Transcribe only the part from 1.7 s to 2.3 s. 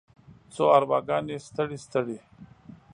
ستړې